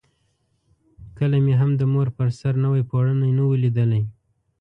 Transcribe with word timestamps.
کله 1.17 1.37
مې 1.45 1.53
هم 1.61 1.71
د 1.75 1.81
مور 1.93 2.07
پر 2.17 2.27
سر 2.39 2.53
نوی 2.65 2.81
پوړونی 2.89 3.31
نه 3.37 3.43
وو 3.47 3.61
لیدلی. 3.63 4.01